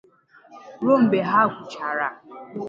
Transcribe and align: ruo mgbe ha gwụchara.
ruo 0.81 0.97
mgbe 1.03 1.19
ha 1.29 1.39
gwụchara. 1.51 2.07